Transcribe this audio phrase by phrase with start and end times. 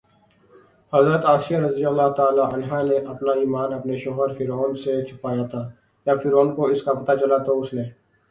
[0.93, 5.61] حضرت آسیہ رضی اللہ تعالٰی عنہا نے اپنا ایمان اپنے شوہر فرعون سے چھپایا تھا،
[6.07, 7.83] جب فرعون کو اس کا پتہ چلا تو اس نے